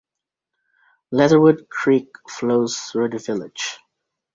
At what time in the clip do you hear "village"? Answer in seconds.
3.19-3.77